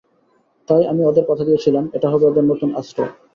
[0.69, 3.11] তাই, আমি ওদের কথা দিয়েছিলাম এটা হবে ওদের নতুন আশ্রয়।